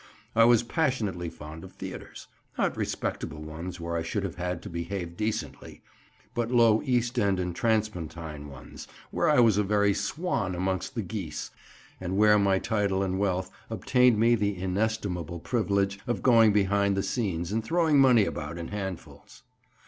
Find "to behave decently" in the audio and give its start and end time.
4.63-5.83